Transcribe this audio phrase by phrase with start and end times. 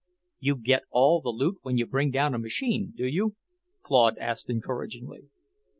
[0.39, 3.35] "You get all the loot when you bring down a machine, do you?"
[3.83, 5.27] Claude asked encouragingly.